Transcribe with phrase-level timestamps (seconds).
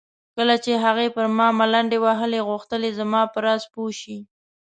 [0.35, 4.17] کله چې هغې پر ما ملنډې وهلې غوښتل یې زما په راز پوه شي.